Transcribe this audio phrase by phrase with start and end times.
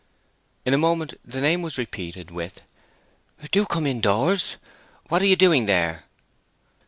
[0.65, 2.61] In a moment the name was repeated, with
[3.51, 4.55] "Do come indoors!
[5.09, 6.05] What are you doing there?"